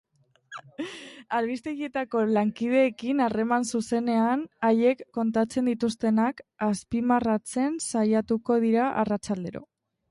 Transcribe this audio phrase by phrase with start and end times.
[1.39, 9.67] Albistegietako lankideekin harreman zuzenean, haiek kontatzen dituztenak azpimarratzen saiatuko dira arratsaldero.